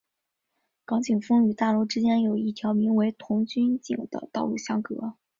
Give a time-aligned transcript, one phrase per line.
[0.83, 5.13] 港景峰与大楼之间有一条名为童军径的道路相隔。